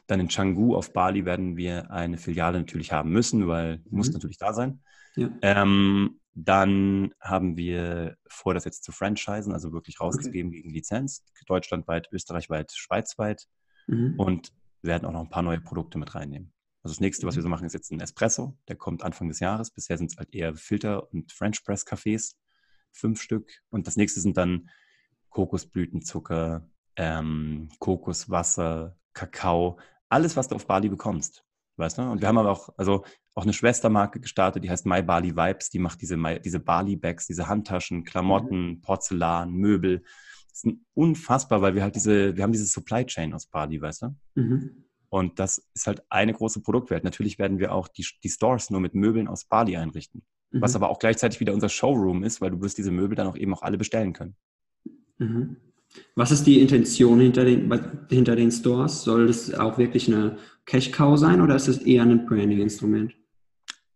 [0.06, 3.96] Dann in Canggu auf Bali werden wir eine Filiale natürlich haben müssen, weil mhm.
[3.96, 4.80] muss natürlich da sein.
[5.16, 5.28] Ja.
[5.42, 10.62] Ähm, dann haben wir vor, das jetzt zu franchisen, also wirklich rauszugeben okay.
[10.62, 13.46] gegen Lizenz, deutschlandweit, österreichweit, schweizweit
[13.86, 14.14] mhm.
[14.16, 16.52] und werden auch noch ein paar neue Produkte mit reinnehmen.
[16.82, 18.56] Also das nächste, was wir so machen, ist jetzt ein Espresso.
[18.68, 19.70] Der kommt Anfang des Jahres.
[19.70, 22.36] Bisher sind es halt eher Filter- und French Press Cafés,
[22.90, 23.50] fünf Stück.
[23.68, 24.70] Und das nächste sind dann
[25.28, 26.66] Kokosblütenzucker,
[26.96, 31.44] ähm, Kokoswasser, Kakao, alles, was du auf Bali bekommst.
[31.80, 32.02] Weißt du?
[32.02, 35.70] Und wir haben aber auch, also auch eine Schwestermarke gestartet, die heißt My Bali Vibes.
[35.70, 38.80] Die macht diese, diese Bali-Bags, diese Handtaschen, Klamotten, mhm.
[38.82, 40.04] Porzellan, Möbel.
[40.50, 44.02] Das ist unfassbar, weil wir halt diese, wir haben diese Supply Chain aus Bali, weißt
[44.02, 44.16] du?
[44.34, 44.84] Mhm.
[45.08, 47.02] Und das ist halt eine große Produktwelt.
[47.02, 50.22] Natürlich werden wir auch die, die Stores nur mit Möbeln aus Bali einrichten.
[50.50, 50.60] Mhm.
[50.60, 53.36] Was aber auch gleichzeitig wieder unser Showroom ist, weil du wirst diese Möbel dann auch
[53.36, 54.36] eben auch alle bestellen können.
[55.18, 55.56] Mhm.
[56.14, 57.70] Was ist die Intention hinter den,
[58.08, 59.02] hinter den Stores?
[59.02, 63.14] Soll das auch wirklich eine Cash-Cow sein oder ist es eher ein Branding-Instrument?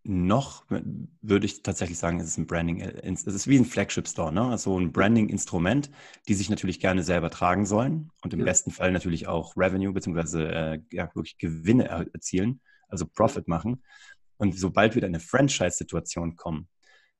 [0.04, 0.64] noch
[1.22, 4.42] würde ich tatsächlich sagen, es ist ein Branding, es ist wie ein Flagship Store, ne?
[4.42, 5.90] Also ein Branding-Instrument,
[6.28, 8.44] die sich natürlich gerne selber tragen sollen und im ja.
[8.44, 10.44] besten Fall natürlich auch Revenue bzw.
[10.44, 13.82] Äh, ja, wirklich Gewinne erzielen, also Profit machen.
[14.36, 16.68] Und sobald wir in eine Franchise-Situation kommen,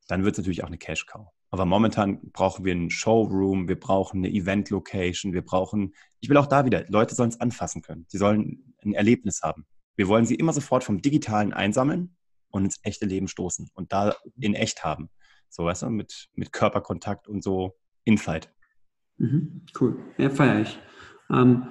[0.06, 1.28] dann wird es natürlich auch eine Cash-Cow.
[1.50, 6.46] Aber momentan brauchen wir einen Showroom, wir brauchen eine Event-Location, wir brauchen, ich will auch
[6.46, 8.06] da wieder, Leute sollen es anfassen können.
[8.08, 9.64] Sie sollen ein Erlebnis haben.
[9.96, 12.16] Wir wollen sie immer sofort vom Digitalen einsammeln
[12.50, 15.10] und ins echte Leben stoßen und da in echt haben.
[15.48, 18.52] So, weißt du, mit, mit Körperkontakt und so Infight.
[19.18, 19.96] Mhm, cool.
[20.18, 20.78] Ja, feiere ich.
[21.30, 21.68] Ähm,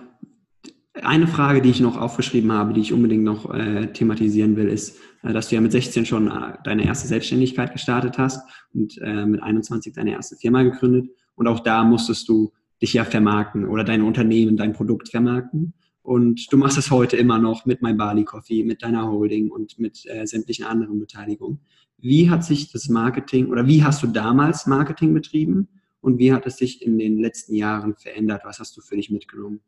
[1.01, 4.99] eine Frage, die ich noch aufgeschrieben habe, die ich unbedingt noch äh, thematisieren will, ist,
[5.23, 9.25] äh, dass du ja mit 16 schon äh, deine erste Selbstständigkeit gestartet hast und äh,
[9.25, 11.09] mit 21 deine erste Firma gegründet.
[11.35, 12.51] Und auch da musstest du
[12.81, 15.73] dich ja vermarkten oder dein Unternehmen, dein Produkt vermarkten.
[16.03, 19.79] Und du machst es heute immer noch mit My Bali Coffee, mit deiner Holding und
[19.79, 21.59] mit äh, sämtlichen anderen Beteiligungen.
[21.97, 25.69] Wie hat sich das Marketing oder wie hast du damals Marketing betrieben
[26.01, 28.41] und wie hat es sich in den letzten Jahren verändert?
[28.43, 29.61] Was hast du für dich mitgenommen?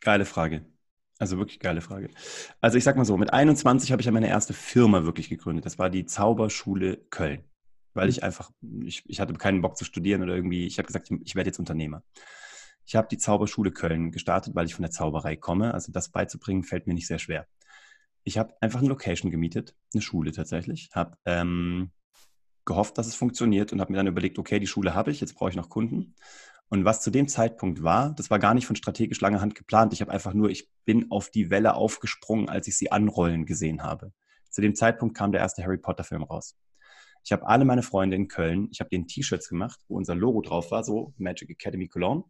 [0.00, 0.64] Geile Frage.
[1.18, 2.08] Also wirklich geile Frage.
[2.60, 5.66] Also ich sag mal so, mit 21 habe ich ja meine erste Firma wirklich gegründet.
[5.66, 7.44] Das war die Zauberschule Köln.
[7.92, 8.10] Weil mhm.
[8.10, 8.50] ich einfach,
[8.84, 11.58] ich, ich hatte keinen Bock zu studieren oder irgendwie, ich habe gesagt, ich werde jetzt
[11.58, 12.02] Unternehmer.
[12.86, 15.74] Ich habe die Zauberschule Köln gestartet, weil ich von der Zauberei komme.
[15.74, 17.46] Also das beizubringen fällt mir nicht sehr schwer.
[18.24, 21.90] Ich habe einfach eine Location gemietet, eine Schule tatsächlich, habe ähm,
[22.64, 25.34] gehofft, dass es funktioniert und habe mir dann überlegt, okay, die Schule habe ich, jetzt
[25.34, 26.14] brauche ich noch Kunden.
[26.70, 29.92] Und was zu dem Zeitpunkt war, das war gar nicht von strategisch langer Hand geplant.
[29.92, 33.82] Ich habe einfach nur, ich bin auf die Welle aufgesprungen, als ich sie anrollen gesehen
[33.82, 34.12] habe.
[34.50, 36.56] Zu dem Zeitpunkt kam der erste Harry Potter Film raus.
[37.24, 40.42] Ich habe alle meine Freunde in Köln, ich habe denen T-Shirts gemacht, wo unser Logo
[40.42, 42.24] drauf war, so Magic Academy Cologne.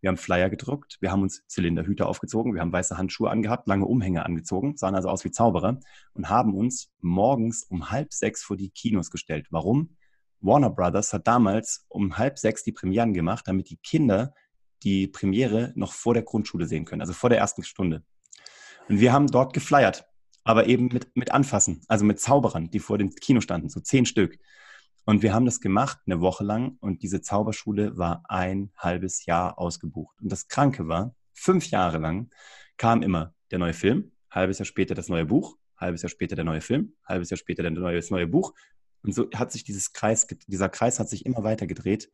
[0.00, 3.84] Wir haben Flyer gedruckt, wir haben uns Zylinderhüte aufgezogen, wir haben weiße Handschuhe angehabt, lange
[3.84, 5.78] Umhänge angezogen, sahen also aus wie Zauberer
[6.14, 9.46] und haben uns morgens um halb sechs vor die Kinos gestellt.
[9.50, 9.96] Warum?
[10.42, 14.34] Warner Brothers hat damals um halb sechs die Premieren gemacht, damit die Kinder
[14.82, 18.02] die Premiere noch vor der Grundschule sehen können, also vor der ersten Stunde.
[18.88, 20.04] Und wir haben dort geflyert,
[20.44, 24.06] aber eben mit, mit Anfassen, also mit Zauberern, die vor dem Kino standen, so zehn
[24.06, 24.38] Stück.
[25.04, 29.58] Und wir haben das gemacht eine Woche lang und diese Zauberschule war ein halbes Jahr
[29.58, 30.20] ausgebucht.
[30.20, 32.30] Und das Kranke war, fünf Jahre lang
[32.76, 36.44] kam immer der neue Film, halbes Jahr später das neue Buch, halbes Jahr später der
[36.44, 38.52] neue Film, halbes Jahr später das neue Buch.
[39.02, 42.10] Und so hat sich dieses Kreis, dieser Kreis hat sich immer weiter gedreht.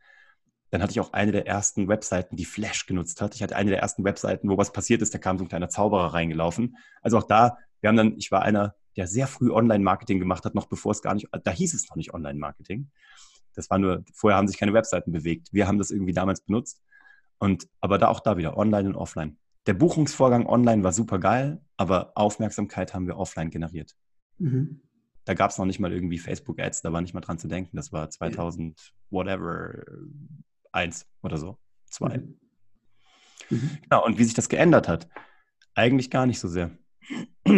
[0.71, 3.35] Dann hatte ich auch eine der ersten Webseiten, die Flash genutzt hat.
[3.35, 5.69] Ich hatte eine der ersten Webseiten, wo was passiert ist, da kam so ein kleiner
[5.69, 6.77] Zauberer reingelaufen.
[7.03, 10.55] Also auch da, wir haben dann, ich war einer der sehr früh Online-Marketing gemacht hat,
[10.55, 12.91] noch bevor es gar nicht, da hieß es noch nicht Online-Marketing.
[13.55, 15.49] Das war nur, vorher haben sich keine Webseiten bewegt.
[15.53, 16.83] Wir haben das irgendwie damals benutzt.
[17.39, 19.39] Und, aber da auch da wieder, online und offline.
[19.67, 23.95] Der Buchungsvorgang online war super geil, aber Aufmerksamkeit haben wir offline generiert.
[24.39, 24.81] Mhm.
[25.29, 27.77] Da gab es noch nicht mal irgendwie Facebook-Ads, da war nicht mal dran zu denken.
[27.77, 28.93] Das war 2000, ja.
[29.11, 29.85] whatever,
[30.73, 32.17] eins oder so, zwei.
[32.17, 32.41] Mhm.
[33.51, 33.79] Mhm.
[33.83, 35.07] Genau, und wie sich das geändert hat,
[35.75, 36.71] eigentlich gar nicht so sehr.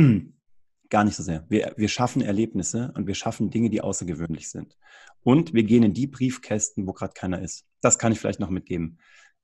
[0.93, 1.45] Gar nicht so sehr.
[1.49, 4.77] Wir, wir schaffen Erlebnisse und wir schaffen Dinge, die außergewöhnlich sind.
[5.23, 7.65] Und wir gehen in die Briefkästen, wo gerade keiner ist.
[7.81, 8.99] Das kann ich vielleicht noch mitgeben.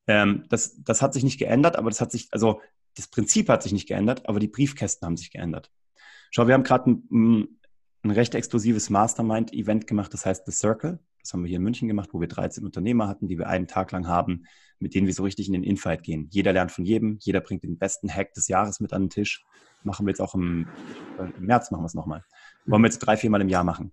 [0.08, 2.60] Ähm, das, das hat sich nicht geändert, aber das hat sich, also
[2.96, 5.70] das Prinzip hat sich nicht geändert, aber die Briefkästen haben sich geändert.
[6.32, 7.55] Schau, wir haben gerade ein,
[8.06, 10.98] ein recht exklusives Mastermind-Event gemacht, das heißt The Circle.
[11.20, 13.66] Das haben wir hier in München gemacht, wo wir 13 Unternehmer hatten, die wir einen
[13.66, 14.44] Tag lang haben,
[14.78, 16.28] mit denen wir so richtig in den Infight gehen.
[16.30, 19.44] Jeder lernt von jedem, jeder bringt den besten Hack des Jahres mit an den Tisch
[19.86, 20.66] machen wir jetzt auch im,
[21.18, 22.24] im März, machen wir es nochmal.
[22.66, 23.92] Wollen wir jetzt drei, viermal im Jahr machen.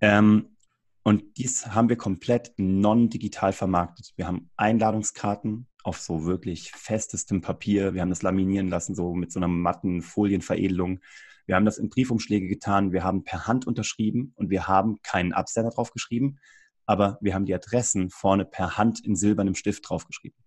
[0.00, 0.56] Ähm,
[1.02, 4.12] und dies haben wir komplett non-digital vermarktet.
[4.16, 7.94] Wir haben Einladungskarten auf so wirklich festestem Papier.
[7.94, 11.00] Wir haben das laminieren lassen, so mit so einer matten Folienveredelung.
[11.46, 12.92] Wir haben das in Briefumschläge getan.
[12.92, 16.38] Wir haben per Hand unterschrieben und wir haben keinen Absender drauf geschrieben,
[16.86, 20.38] aber wir haben die Adressen vorne per Hand in silbernem Stift draufgeschrieben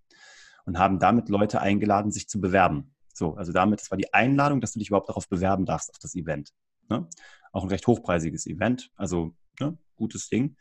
[0.66, 2.94] und haben damit Leute eingeladen, sich zu bewerben.
[3.14, 6.00] So, also damit, das war die Einladung, dass du dich überhaupt darauf bewerben darfst, auf
[6.00, 6.52] das Event.
[6.90, 7.08] Ne?
[7.52, 10.56] Auch ein recht hochpreisiges Event, also ne, gutes Ding.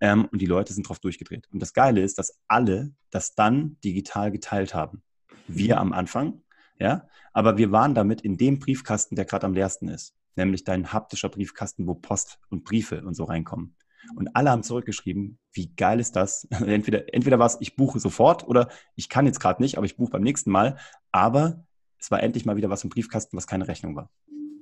[0.00, 1.48] Ähm, und die Leute sind drauf durchgedreht.
[1.50, 5.02] Und das Geile ist, dass alle das dann digital geteilt haben.
[5.46, 5.80] Wir mhm.
[5.80, 6.42] am Anfang,
[6.78, 10.92] ja, aber wir waren damit in dem Briefkasten, der gerade am leersten ist, nämlich dein
[10.92, 13.76] haptischer Briefkasten, wo Post und Briefe und so reinkommen.
[14.16, 16.44] Und alle haben zurückgeschrieben, wie geil ist das?
[16.50, 19.96] entweder, entweder war es, ich buche sofort oder ich kann jetzt gerade nicht, aber ich
[19.96, 20.76] buche beim nächsten Mal.
[21.10, 21.64] Aber
[21.98, 24.10] es war endlich mal wieder was im Briefkasten, was keine Rechnung war.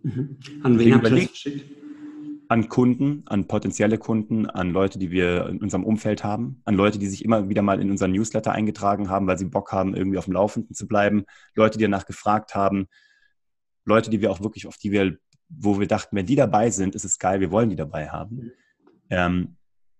[0.02, 0.38] Mhm.
[0.62, 1.64] An wen habt ihr das geschickt?
[2.52, 6.98] An Kunden, an potenzielle Kunden, an Leute, die wir in unserem Umfeld haben, an Leute,
[6.98, 10.18] die sich immer wieder mal in unseren Newsletter eingetragen haben, weil sie Bock haben, irgendwie
[10.18, 12.88] auf dem Laufenden zu bleiben, Leute, die danach gefragt haben,
[13.84, 15.16] Leute, die wir auch wirklich, auf die wir
[15.54, 18.36] wo wir dachten, wenn die dabei sind, ist es geil, wir wollen die dabei haben.
[18.36, 18.52] Mhm.
[19.10, 19.56] Ähm,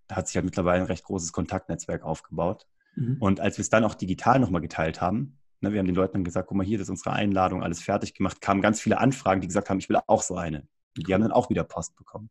[0.07, 2.65] da hat sich halt mittlerweile ein recht großes Kontaktnetzwerk aufgebaut.
[2.95, 3.17] Mhm.
[3.19, 6.13] Und als wir es dann auch digital nochmal geteilt haben, ne, wir haben den Leuten
[6.13, 8.99] dann gesagt, guck mal, hier, das ist unsere Einladung, alles fertig gemacht, kamen ganz viele
[8.99, 10.67] Anfragen, die gesagt haben, ich will auch so eine.
[10.97, 12.29] Und die haben dann auch wieder Post bekommen.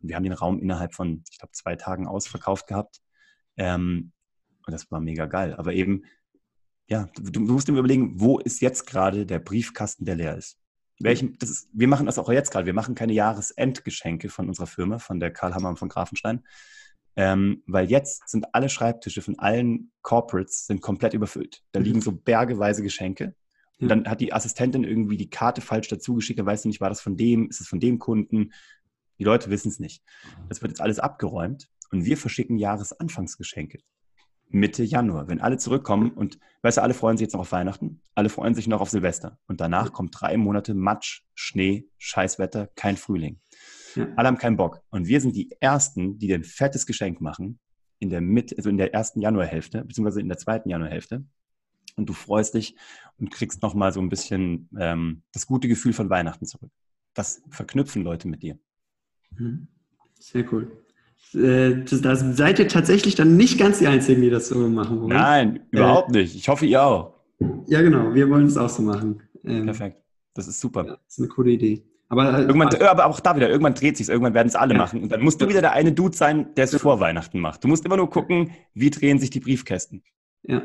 [0.00, 3.00] Und wir haben den Raum innerhalb von, ich glaube, zwei Tagen ausverkauft gehabt.
[3.56, 4.12] Ähm,
[4.66, 5.54] und das war mega geil.
[5.54, 6.04] Aber eben,
[6.88, 10.58] ja, du, du musst dir überlegen, wo ist jetzt gerade der Briefkasten, der leer ist.
[11.00, 12.66] Welchen, ist, wir machen das auch jetzt gerade.
[12.66, 16.44] Wir machen keine Jahresendgeschenke von unserer Firma, von der Karl Hammer und von Grafenstein.
[17.16, 21.62] Ähm, weil jetzt sind alle Schreibtische von allen Corporates sind komplett überfüllt.
[21.72, 21.86] Da mhm.
[21.86, 23.34] liegen so bergeweise Geschenke.
[23.82, 26.38] Und dann hat die Assistentin irgendwie die Karte falsch dazu geschickt.
[26.38, 28.52] Dann weißt du nicht, war das von dem, ist es von dem Kunden?
[29.18, 30.02] Die Leute wissen es nicht.
[30.48, 33.78] Das wird jetzt alles abgeräumt und wir verschicken Jahresanfangsgeschenke.
[34.48, 38.02] Mitte Januar, wenn alle zurückkommen und, weißt du, alle freuen sich jetzt noch auf Weihnachten,
[38.14, 42.98] alle freuen sich noch auf Silvester und danach kommt drei Monate Matsch, Schnee, Scheißwetter, kein
[42.98, 43.40] Frühling.
[43.94, 44.08] Ja.
[44.16, 44.82] Alle haben keinen Bock.
[44.90, 47.60] Und wir sind die Ersten, die ein fettes Geschenk machen
[47.98, 51.24] in der Mitte, also in der ersten Januarhälfte, beziehungsweise in der zweiten Januarhälfte.
[51.96, 52.76] Und du freust dich
[53.18, 56.70] und kriegst nochmal so ein bisschen ähm, das gute Gefühl von Weihnachten zurück.
[57.14, 58.58] Das verknüpfen Leute mit dir.
[59.36, 59.68] Mhm.
[60.18, 60.70] Sehr cool.
[61.34, 65.08] Äh, da seid ihr tatsächlich dann nicht ganz die Einzigen, die das so machen wollen.
[65.08, 66.34] Nein, überhaupt äh, nicht.
[66.34, 67.14] Ich hoffe, ihr auch.
[67.66, 68.14] Ja, genau.
[68.14, 69.22] Wir wollen es auch so machen.
[69.44, 70.02] Ähm, Perfekt.
[70.34, 70.84] Das ist super.
[70.84, 71.84] Ja, das ist eine coole Idee.
[72.08, 74.78] Aber, äh, irgendwann, aber auch da wieder, irgendwann dreht sich irgendwann werden es alle ja.
[74.78, 75.02] machen.
[75.02, 77.64] Und dann musst du wieder der eine Dude sein, der es vor Weihnachten macht.
[77.64, 80.02] Du musst immer nur gucken, wie drehen sich die Briefkästen.
[80.42, 80.62] Ja.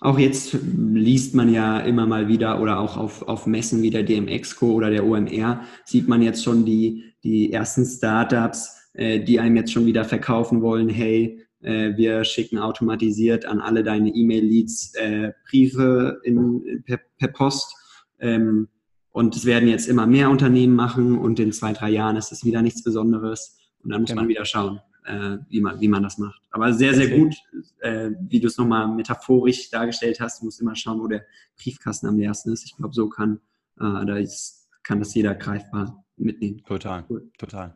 [0.00, 4.04] Auch jetzt liest man ja immer mal wieder oder auch auf, auf Messen wie der
[4.04, 9.56] DMX-Co oder der OMR sieht man jetzt schon die, die ersten Startups, äh, die einem
[9.56, 15.32] jetzt schon wieder verkaufen wollen, hey, äh, wir schicken automatisiert an alle deine E-Mail-Leads äh,
[15.48, 17.74] Briefe in, per, per Post.
[18.20, 18.68] Ähm,
[19.10, 22.44] und es werden jetzt immer mehr Unternehmen machen und in zwei, drei Jahren ist es
[22.44, 23.58] wieder nichts Besonderes.
[23.82, 24.22] Und dann muss genau.
[24.22, 26.42] man wieder schauen, äh, wie, man, wie man das macht.
[26.50, 27.34] Aber sehr, sehr gut,
[27.80, 30.40] äh, wie du es nochmal metaphorisch dargestellt hast.
[30.40, 31.24] Du musst immer schauen, wo der
[31.60, 32.64] Briefkasten am leersten ist.
[32.64, 33.40] Ich glaube, so kann,
[33.80, 36.62] äh, da ist, kann das jeder greifbar mitnehmen.
[36.64, 37.30] Total, cool.
[37.38, 37.74] total.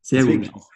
[0.00, 0.54] Sehr Deswegen gut.
[0.54, 0.70] Auch,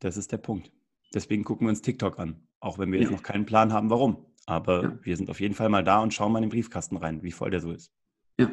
[0.00, 0.70] das ist der Punkt.
[1.14, 3.04] Deswegen gucken wir uns TikTok an, auch wenn wir ja.
[3.04, 4.26] jetzt noch keinen Plan haben, warum.
[4.46, 4.98] Aber ja.
[5.02, 7.32] wir sind auf jeden Fall mal da und schauen mal in den Briefkasten rein, wie
[7.32, 7.92] voll der so ist.
[8.38, 8.50] Ja.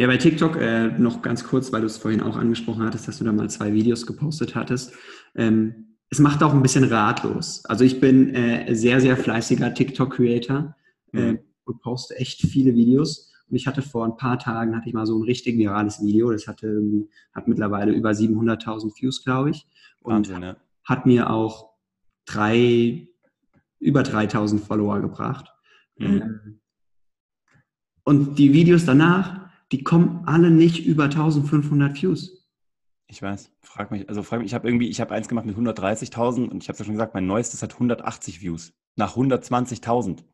[0.00, 3.18] Ja, bei TikTok äh, noch ganz kurz, weil du es vorhin auch angesprochen hattest, dass
[3.18, 4.94] du da mal zwei Videos gepostet hattest.
[5.34, 7.64] Ähm, es macht auch ein bisschen ratlos.
[7.66, 10.74] Also ich bin äh, sehr, sehr fleißiger TikTok-Creator
[11.12, 11.38] äh, mhm.
[11.64, 13.32] und poste echt viele Videos.
[13.48, 16.30] Und ich hatte vor ein paar Tagen, hatte ich mal so ein richtig virales Video,
[16.30, 19.66] das hatte irgendwie, hat mittlerweile über 700.000 Views, glaube ich.
[20.00, 20.56] Und Wahnsinn, ja.
[20.84, 21.70] hat mir auch
[22.26, 23.08] drei,
[23.78, 25.50] über 3000 Follower gebracht.
[25.98, 26.06] Mhm.
[26.06, 26.60] Ähm,
[28.04, 32.37] und die Videos danach, die kommen alle nicht über 1500 Views.
[33.10, 35.56] Ich weiß, frag mich, also frag mich, ich habe irgendwie, ich habe eins gemacht mit
[35.56, 40.24] 130.000 und ich habe es ja schon gesagt, mein neuestes hat 180 Views nach 120.000.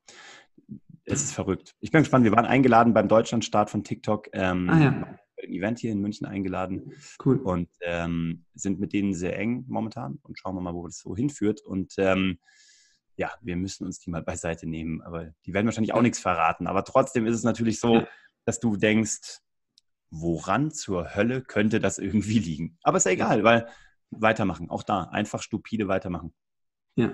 [1.07, 1.77] Das ist verrückt.
[1.81, 2.25] Ich bin gespannt.
[2.25, 4.29] Wir waren eingeladen beim Deutschlandstart von TikTok.
[4.33, 5.19] Ähm, ah, ja.
[5.43, 6.93] Ein Event hier in München eingeladen.
[7.25, 7.37] Cool.
[7.37, 11.15] Und ähm, sind mit denen sehr eng momentan und schauen wir mal, wo das so
[11.15, 11.61] hinführt.
[11.61, 12.39] Und ähm,
[13.17, 15.03] ja, wir müssen uns die mal beiseite nehmen.
[15.03, 16.67] Aber die werden wahrscheinlich auch nichts verraten.
[16.67, 18.03] Aber trotzdem ist es natürlich so,
[18.47, 19.41] dass du denkst,
[20.21, 22.79] woran zur Hölle könnte das irgendwie liegen?
[22.83, 23.67] Aber ist ja egal, weil
[24.11, 24.71] weitermachen.
[24.71, 26.33] Auch da einfach stupide weitermachen.
[26.97, 27.11] Ja,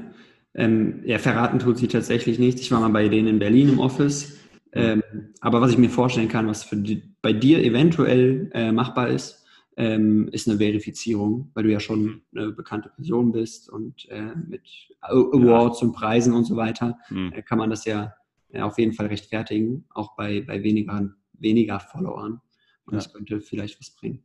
[0.54, 2.60] ähm, ja, verraten tut sie tatsächlich nichts.
[2.60, 4.36] Ich war mal bei denen in Berlin im Office.
[4.72, 5.02] Ähm,
[5.40, 9.44] aber was ich mir vorstellen kann, was für die, bei dir eventuell äh, machbar ist,
[9.76, 14.62] ähm, ist eine Verifizierung, weil du ja schon eine bekannte Person bist und äh, mit
[15.00, 15.86] Awards ja.
[15.86, 17.32] und Preisen und so weiter mhm.
[17.32, 18.14] äh, kann man das ja
[18.50, 22.40] äh, auf jeden Fall rechtfertigen, auch bei, bei weniger, weniger Followern.
[22.90, 23.04] Und ja.
[23.04, 24.22] das könnte vielleicht was bringen.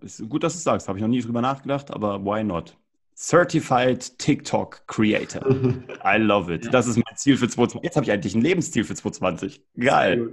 [0.00, 0.88] Ist gut, dass du es sagst.
[0.88, 2.76] Habe ich noch nie drüber nachgedacht, aber why not?
[3.16, 5.42] Certified TikTok Creator.
[6.04, 6.66] I love it.
[6.66, 6.70] Ja.
[6.70, 7.84] Das ist mein Ziel für 2020.
[7.84, 9.62] Jetzt habe ich eigentlich ein Lebensziel für 2020.
[9.76, 10.32] Geil.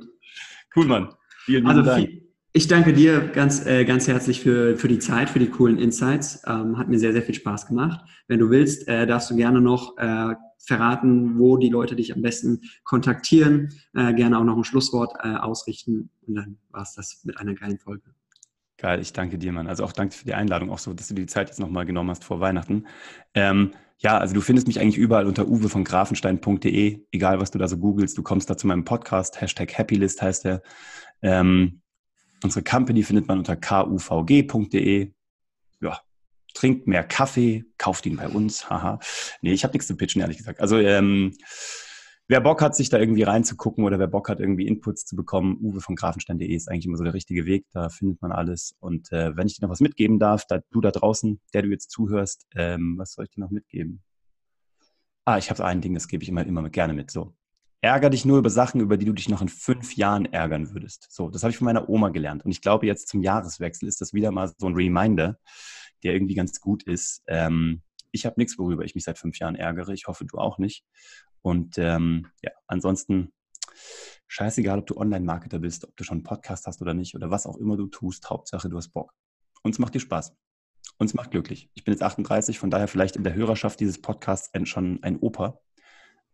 [0.75, 1.09] Cool, Mann.
[1.45, 2.24] Vielen, also Dank.
[2.57, 6.41] Ich danke dir ganz, äh, ganz herzlich für, für die Zeit, für die coolen Insights.
[6.47, 7.99] Ähm, hat mir sehr, sehr viel Spaß gemacht.
[8.29, 12.21] Wenn du willst, äh, darfst du gerne noch äh, verraten, wo die Leute dich am
[12.21, 13.73] besten kontaktieren.
[13.93, 16.09] Äh, gerne auch noch ein Schlusswort äh, ausrichten.
[16.25, 18.03] Und dann war es das mit einer geilen Folge.
[18.77, 19.67] Geil, ich danke dir, Mann.
[19.67, 22.11] Also auch danke für die Einladung, auch so, dass du die Zeit jetzt nochmal genommen
[22.11, 22.87] hast vor Weihnachten.
[23.33, 27.57] Ähm, ja, also du findest mich eigentlich überall unter uwe von grafenstein.de, egal was du
[27.57, 30.61] da so googelst, du kommst da zu meinem Podcast, Hashtag Happylist heißt der.
[31.21, 31.81] Ähm,
[32.45, 35.11] unsere Company findet man unter kuvg.de.
[35.81, 35.99] Ja,
[36.53, 38.99] trinkt mehr Kaffee, kauft ihn bei uns, haha.
[39.41, 40.61] Nee, ich habe nichts zu pitchen, ehrlich gesagt.
[40.61, 41.33] Also ähm,
[42.27, 45.57] wer Bock hat, sich da irgendwie reinzugucken oder wer Bock hat, irgendwie Inputs zu bekommen,
[45.61, 47.65] uwe von grafenstein.de ist eigentlich immer so der richtige Weg.
[47.71, 48.75] Da findet man alles.
[48.79, 51.69] Und äh, wenn ich dir noch was mitgeben darf, da, du da draußen, der du
[51.69, 54.01] jetzt zuhörst, ähm, was soll ich dir noch mitgeben?
[55.25, 57.11] Ah, ich habe ein Ding, das gebe ich immer, immer gerne mit.
[57.11, 57.35] So.
[57.85, 61.05] Ärger dich nur über Sachen, über die du dich noch in fünf Jahren ärgern würdest.
[61.11, 62.43] So, das habe ich von meiner Oma gelernt.
[62.43, 65.37] Und ich glaube, jetzt zum Jahreswechsel ist das wieder mal so ein Reminder,
[66.01, 67.21] der irgendwie ganz gut ist.
[67.27, 69.93] Ähm, ich habe nichts, worüber ich mich seit fünf Jahren ärgere.
[69.93, 70.83] Ich hoffe, du auch nicht.
[71.43, 73.31] Und ähm, ja, ansonsten
[74.25, 77.45] scheißegal, ob du Online-Marketer bist, ob du schon einen Podcast hast oder nicht oder was
[77.45, 78.27] auch immer du tust.
[78.31, 79.13] Hauptsache, du hast Bock.
[79.61, 80.35] Uns macht dir Spaß.
[80.97, 81.69] Uns macht glücklich.
[81.75, 85.59] Ich bin jetzt 38, von daher vielleicht in der Hörerschaft dieses Podcasts schon ein Opa.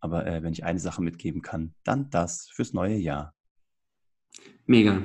[0.02, 3.34] Aber äh, wenn ich eine Sache mitgeben kann, dann das fürs neue Jahr.
[4.66, 5.02] Mega.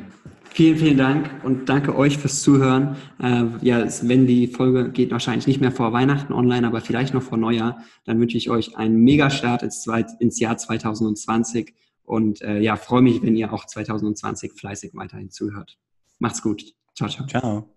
[0.50, 2.96] Vielen, vielen Dank und danke euch fürs Zuhören.
[3.20, 7.22] Äh, ja, wenn die Folge geht wahrscheinlich nicht mehr vor Weihnachten online, aber vielleicht noch
[7.22, 9.86] vor Neujahr, dann wünsche ich euch einen Mega-Start ins,
[10.18, 15.78] ins, Jahr 2020 und äh, ja, freue mich, wenn ihr auch 2020 fleißig weiterhin zuhört.
[16.20, 16.74] Macht's gut.
[16.94, 17.26] Ciao, ciao.
[17.26, 17.68] Ciao.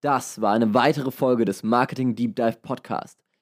[0.00, 3.21] Das war eine weitere Folge des Marketing Deep Dive Podcast.